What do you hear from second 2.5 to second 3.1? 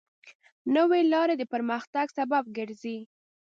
ګرځي.